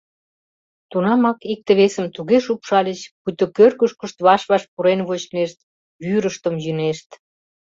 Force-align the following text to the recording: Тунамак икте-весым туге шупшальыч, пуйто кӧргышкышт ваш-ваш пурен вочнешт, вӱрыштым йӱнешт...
Тунамак 0.89 1.39
икте-весым 1.53 2.05
туге 2.15 2.37
шупшальыч, 2.45 3.01
пуйто 3.21 3.45
кӧргышкышт 3.57 4.17
ваш-ваш 4.25 4.63
пурен 4.73 4.99
вочнешт, 5.09 5.57
вӱрыштым 6.05 6.55
йӱнешт... 6.63 7.09